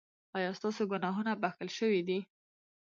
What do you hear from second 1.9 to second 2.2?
دي؟